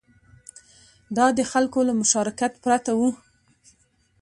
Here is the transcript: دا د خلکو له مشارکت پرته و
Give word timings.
دا 1.17 1.25
د 1.37 1.39
خلکو 1.51 1.79
له 1.87 1.93
مشارکت 2.01 2.53
پرته 2.63 2.91
و 2.99 3.01